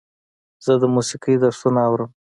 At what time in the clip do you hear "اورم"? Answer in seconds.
1.87-2.09